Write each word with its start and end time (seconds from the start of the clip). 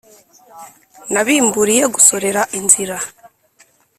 Nabimburiye 1.13 1.83
gusorera 1.95 2.41
inzira 2.59 2.97